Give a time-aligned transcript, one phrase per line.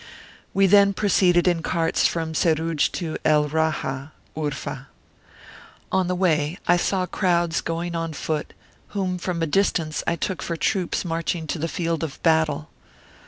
[0.51, 4.87] We then proceeded in carts from Seruj to El Raha (Urfa).
[5.91, 8.55] On the way I saw crowds going on foot,
[8.97, 12.71] whom from a distance I took for troops marching to the field of battle.